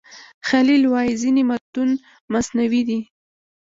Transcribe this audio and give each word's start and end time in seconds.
خلیل 0.47 0.83
وايي 0.87 1.13
ځینې 1.21 1.41
متون 1.49 1.89
مصنوعي 2.33 2.81
دي. 2.87 2.99